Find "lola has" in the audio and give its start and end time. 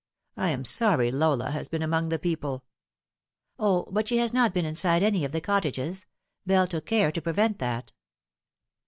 1.11-1.67